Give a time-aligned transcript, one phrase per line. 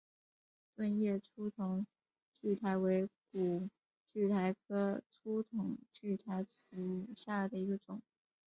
[0.75, 1.85] 盾叶粗筒
[2.41, 3.69] 苣苔为苦
[4.15, 8.01] 苣苔科粗筒苣苔属下的一个种。